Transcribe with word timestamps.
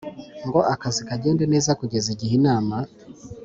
ngo 0.47 0.59
akazi 0.73 1.01
kagende 1.07 1.43
neza 1.53 1.77
kuzageza 1.79 2.09
igihe 2.15 2.33
Inama 2.39 2.75